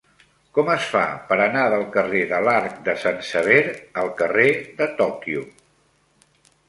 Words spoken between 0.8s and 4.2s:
fa per anar del carrer de l'Arc de Sant Sever al